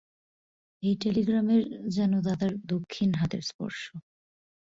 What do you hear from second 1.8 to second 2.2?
যেন